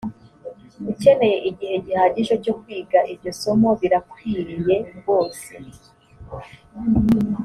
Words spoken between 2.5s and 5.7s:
kwiga iryo somo birakwiriye rwose